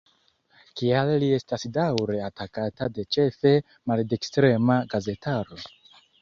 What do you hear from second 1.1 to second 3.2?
li estas daŭre atakata de